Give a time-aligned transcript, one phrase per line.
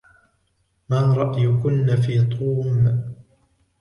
[0.89, 3.01] ما رأيكنّ في توم؟